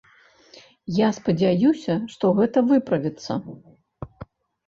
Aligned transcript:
Я 0.99 1.09
спадзяюся, 1.17 1.93
што 2.13 2.31
гэта 2.39 2.57
выправіцца. 2.71 3.31